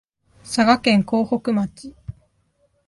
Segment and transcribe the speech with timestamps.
[0.43, 1.93] 佐賀県江北町